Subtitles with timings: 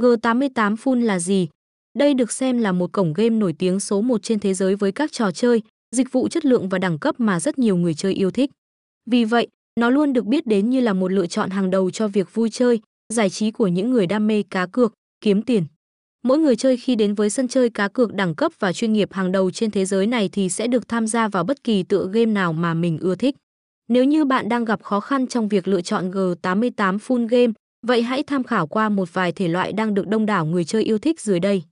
[0.00, 1.48] G88 Full là gì?
[1.98, 4.92] Đây được xem là một cổng game nổi tiếng số 1 trên thế giới với
[4.92, 5.62] các trò chơi,
[5.96, 8.50] dịch vụ chất lượng và đẳng cấp mà rất nhiều người chơi yêu thích.
[9.10, 9.48] Vì vậy,
[9.80, 12.50] nó luôn được biết đến như là một lựa chọn hàng đầu cho việc vui
[12.50, 12.80] chơi,
[13.12, 15.64] giải trí của những người đam mê cá cược, kiếm tiền.
[16.24, 19.12] Mỗi người chơi khi đến với sân chơi cá cược đẳng cấp và chuyên nghiệp
[19.12, 22.08] hàng đầu trên thế giới này thì sẽ được tham gia vào bất kỳ tựa
[22.12, 23.36] game nào mà mình ưa thích.
[23.88, 28.02] Nếu như bạn đang gặp khó khăn trong việc lựa chọn G88 Full Game, vậy
[28.02, 30.98] hãy tham khảo qua một vài thể loại đang được đông đảo người chơi yêu
[30.98, 31.62] thích dưới đây.